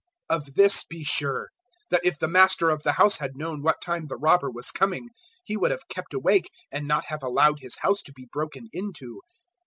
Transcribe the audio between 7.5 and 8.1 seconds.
his house